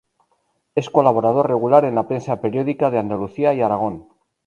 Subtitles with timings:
[0.73, 4.07] Es colaborador regular en la prensa periódica de Andalucía y Aragón.